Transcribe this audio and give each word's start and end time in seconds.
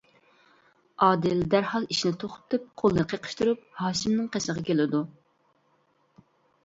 ئادىل 1.07 1.43
دەرھال 1.53 1.85
ئىشىنى 1.95 2.17
توختىتىپ 2.25 2.65
قولىنى 2.83 3.05
قېقىشتۇرۇپ 3.13 3.61
ھاشىمنىڭ 3.85 4.33
قېشىغا 4.37 4.65
كېلىدۇ. 4.71 5.03